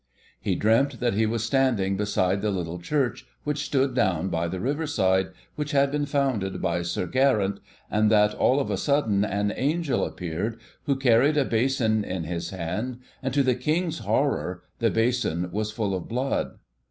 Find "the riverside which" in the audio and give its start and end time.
4.47-5.73